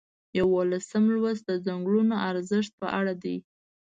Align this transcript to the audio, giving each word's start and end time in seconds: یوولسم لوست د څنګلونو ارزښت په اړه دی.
یوولسم 0.39 1.05
لوست 1.15 1.43
د 1.47 1.51
څنګلونو 1.65 2.15
ارزښت 2.29 2.71
په 2.81 2.87
اړه 2.99 3.13
دی. 3.23 3.37